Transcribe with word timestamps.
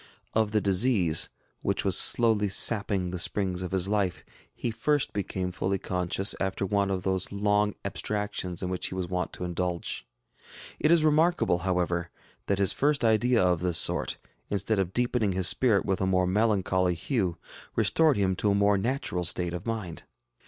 Of 0.33 0.51
the 0.51 0.61
disease, 0.61 1.29
which 1.61 1.85
was 1.85 1.95
slowly 1.95 2.49
sapping 2.49 3.11
the 3.11 3.19
springs 3.19 3.61
of 3.61 3.69
his 3.69 3.87
life, 3.87 4.25
he 4.51 4.71
first 4.71 5.13
became 5.13 5.51
fully 5.51 5.77
conscious 5.77 6.33
after 6.39 6.65
one 6.65 6.89
of 6.89 7.03
those 7.03 7.31
long 7.31 7.75
abstractions 7.85 8.63
in 8.63 8.71
which 8.71 8.87
he 8.87 8.95
was 8.95 9.07
wont 9.07 9.31
to 9.33 9.43
indulge. 9.43 10.07
It 10.79 10.89
is 10.91 11.05
remarkable, 11.05 11.59
however, 11.59 12.09
that 12.47 12.57
his 12.57 12.73
first 12.73 13.05
idea 13.05 13.43
of 13.45 13.59
this 13.59 13.77
sort, 13.77 14.17
instead 14.49 14.79
of 14.79 14.91
deepening 14.91 15.33
his 15.33 15.47
spirit 15.47 15.85
with 15.85 16.01
a 16.01 16.07
more 16.07 16.25
melancholy 16.25 16.95
hue, 16.95 17.37
restored 17.75 18.17
him 18.17 18.35
to 18.37 18.49
a 18.49 18.55
more 18.55 18.79
natural 18.79 19.23
state 19.23 19.53
of 19.53 19.67
mind. 19.67 20.01